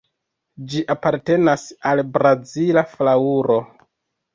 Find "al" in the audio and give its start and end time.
1.93-2.03